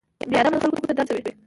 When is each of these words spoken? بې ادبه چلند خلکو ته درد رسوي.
بې 0.29 0.35
ادبه 0.39 0.47
چلند 0.59 0.61
خلکو 0.63 0.81
ته 0.89 0.93
درد 0.97 1.09
رسوي. 1.15 1.31